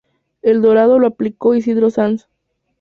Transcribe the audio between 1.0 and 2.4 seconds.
aplicó Isidoro Sanz.